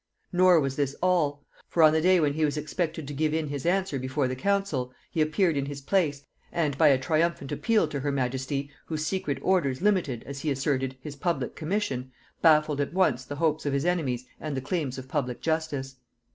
[0.33, 3.49] Nor was this all; for on the day when he was expected to give in
[3.49, 7.87] his answer before the council, he appeared in his place, and by a triumphant appeal
[7.89, 12.11] to her majesty, whose secret orders limited, as he asserted, his public commission,
[12.41, 15.97] baffled at once the hopes of his enemies and the claims of public justice.